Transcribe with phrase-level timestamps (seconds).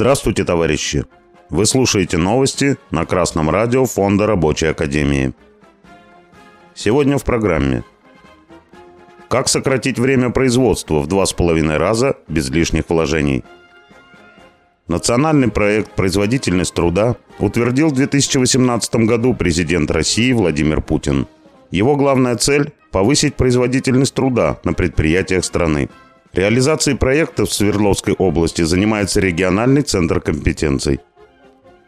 [0.00, 1.04] Здравствуйте, товарищи!
[1.50, 5.34] Вы слушаете новости на Красном радио Фонда Рабочей Академии.
[6.74, 7.84] Сегодня в программе.
[9.28, 13.44] Как сократить время производства в два с половиной раза без лишних вложений?
[14.88, 21.26] Национальный проект «Производительность труда» утвердил в 2018 году президент России Владимир Путин.
[21.70, 25.90] Его главная цель– повысить производительность труда на предприятиях страны–
[26.32, 31.00] Реализацией проекта в Свердловской области занимается региональный центр компетенций.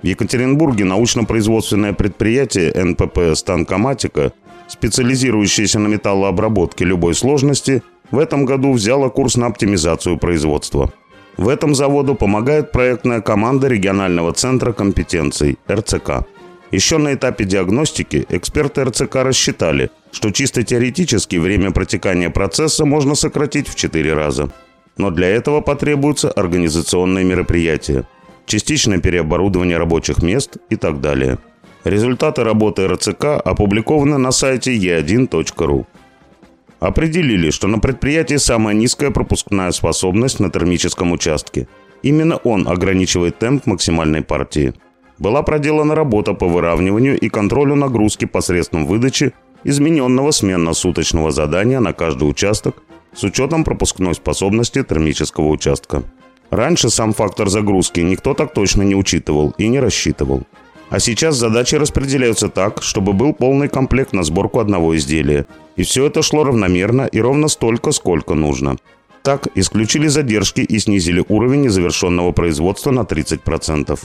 [0.00, 4.32] В Екатеринбурге научно-производственное предприятие НПП «Станкоматика»,
[4.68, 10.92] специализирующееся на металлообработке любой сложности, в этом году взяло курс на оптимизацию производства.
[11.36, 16.26] В этом заводу помогает проектная команда регионального центра компетенций РЦК.
[16.70, 23.68] Еще на этапе диагностики эксперты РЦК рассчитали, что чисто теоретически время протекания процесса можно сократить
[23.68, 24.50] в 4 раза.
[24.98, 28.04] Но для этого потребуются организационные мероприятия,
[28.44, 31.38] частичное переоборудование рабочих мест и так далее.
[31.84, 35.86] Результаты работы РЦК опубликованы на сайте e1.ru.
[36.80, 41.66] Определили, что на предприятии самая низкая пропускная способность на термическом участке.
[42.02, 44.74] Именно он ограничивает темп максимальной партии–
[45.18, 49.32] была проделана работа по выравниванию и контролю нагрузки посредством выдачи
[49.64, 52.82] измененного сменно-суточного задания на каждый участок
[53.14, 56.02] с учетом пропускной способности термического участка.
[56.50, 60.44] Раньше сам фактор загрузки никто так точно не учитывал и не рассчитывал.
[60.90, 65.44] А сейчас задачи распределяются так, чтобы был полный комплект на сборку одного изделия.
[65.76, 68.76] И все это шло равномерно и ровно столько, сколько нужно.
[69.22, 73.98] Так исключили задержки и снизили уровень незавершенного производства на 30%.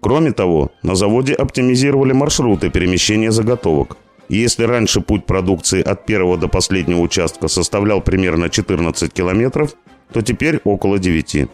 [0.00, 3.96] Кроме того, на заводе оптимизировали маршруты перемещения заготовок.
[4.28, 9.74] Если раньше путь продукции от первого до последнего участка составлял примерно 14 километров,
[10.12, 11.48] то теперь около 9.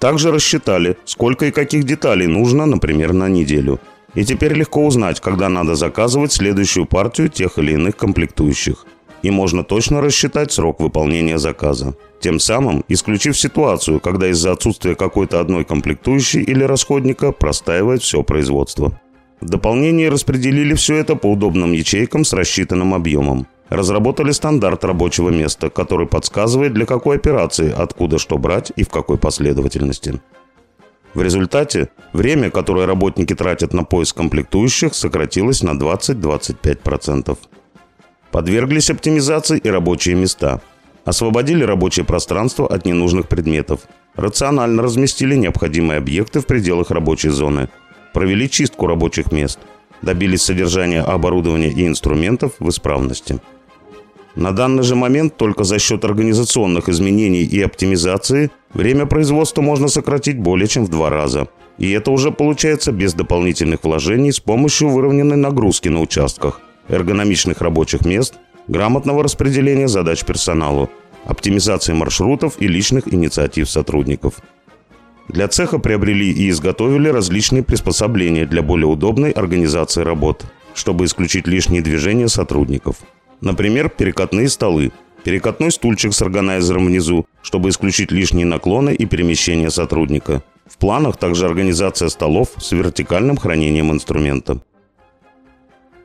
[0.00, 3.80] Также рассчитали, сколько и каких деталей нужно, например, на неделю.
[4.14, 8.86] И теперь легко узнать, когда надо заказывать следующую партию тех или иных комплектующих.
[9.24, 15.40] И можно точно рассчитать срок выполнения заказа тем самым исключив ситуацию, когда из-за отсутствия какой-то
[15.40, 19.00] одной комплектующей или расходника простаивает все производство.
[19.40, 23.46] В дополнение распределили все это по удобным ячейкам с рассчитанным объемом.
[23.70, 29.16] Разработали стандарт рабочего места, который подсказывает, для какой операции, откуда что брать и в какой
[29.16, 30.20] последовательности.
[31.14, 37.38] В результате время, которое работники тратят на поиск комплектующих, сократилось на 20-25%.
[38.34, 40.60] Подверглись оптимизации и рабочие места–
[41.04, 43.80] Освободили рабочее пространство от ненужных предметов.
[44.16, 47.68] Рационально разместили необходимые объекты в пределах рабочей зоны.
[48.14, 49.58] Провели чистку рабочих мест.
[50.00, 53.38] Добились содержания оборудования и инструментов в исправности.
[54.34, 60.38] На данный же момент только за счет организационных изменений и оптимизации время производства можно сократить
[60.38, 61.48] более чем в два раза.
[61.76, 68.04] И это уже получается без дополнительных вложений с помощью выровненной нагрузки на участках, эргономичных рабочих
[68.04, 68.34] мест
[68.68, 70.90] грамотного распределения задач персоналу,
[71.26, 74.34] оптимизации маршрутов и личных инициатив сотрудников.
[75.28, 81.82] Для цеха приобрели и изготовили различные приспособления для более удобной организации работ, чтобы исключить лишние
[81.82, 82.96] движения сотрудников.
[83.40, 84.92] Например, перекатные столы,
[85.24, 90.42] перекатной стульчик с органайзером внизу, чтобы исключить лишние наклоны и перемещения сотрудника.
[90.66, 94.60] В планах также организация столов с вертикальным хранением инструмента.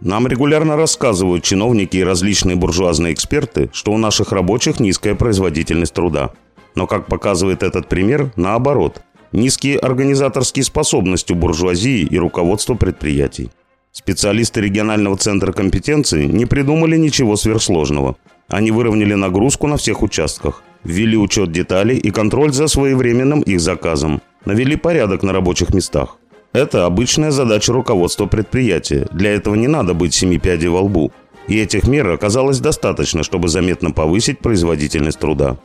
[0.02, 6.32] Нам регулярно рассказывают чиновники и различные буржуазные эксперты, что у наших рабочих низкая производительность труда.
[6.76, 9.02] Но, как показывает этот пример, наоборот.
[9.34, 13.52] Низкие организаторские способности у буржуазии и руководства предприятий.
[13.92, 18.16] Специалисты регионального центра компетенции не придумали ничего сверхсложного.
[18.48, 24.22] Они выровняли нагрузку на всех участках, ввели учет деталей и контроль за своевременным их заказом,
[24.46, 26.19] навели порядок на рабочих местах.
[26.52, 29.08] Это обычная задача руководства предприятия.
[29.12, 31.12] Для этого не надо быть семи пядей во лбу.
[31.48, 35.58] И этих мер оказалось достаточно, чтобы заметно повысить производительность труда.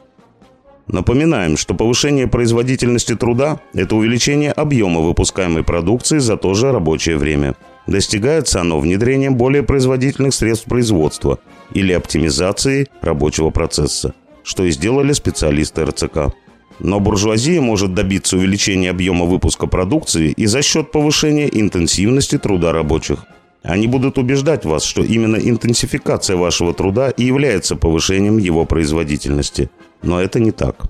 [0.86, 7.54] Напоминаем, что повышение производительности труда– это увеличение объема выпускаемой продукции за то же рабочее время.
[7.86, 11.38] Достигается оно внедрением более производительных средств производства
[11.72, 16.34] или оптимизацией рабочего процесса, что и сделали специалисты РЦК.
[16.80, 23.24] Но буржуазия может добиться увеличения объема выпуска продукции и за счет повышения интенсивности труда рабочих.
[23.62, 29.70] Они будут убеждать вас, что именно интенсификация вашего труда и является повышением его производительности.
[30.02, 30.86] Но это не так.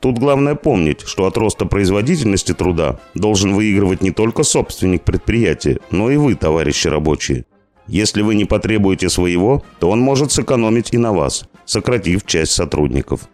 [0.00, 6.10] Тут главное помнить, что от роста производительности труда должен выигрывать не только собственник предприятия, но
[6.10, 7.44] и вы, товарищи рабочие.
[7.86, 13.28] Если вы не потребуете своего, то он может сэкономить и на вас, сократив часть сотрудников.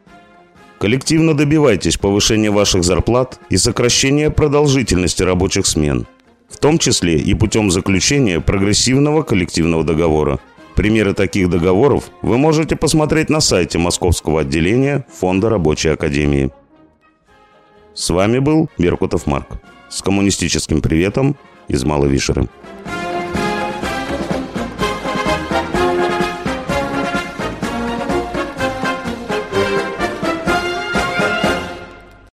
[0.79, 6.07] Коллективно добивайтесь повышения ваших зарплат и сокращения продолжительности рабочих смен,
[6.49, 10.39] в том числе и путем заключения прогрессивного коллективного договора.
[10.75, 16.51] Примеры таких договоров вы можете посмотреть на сайте Московского отделения Фонда Рабочей Академии.
[17.95, 19.59] С вами был Беркутов Марк.
[19.89, 21.37] С коммунистическим приветом
[21.69, 22.49] из Малой Вишеры.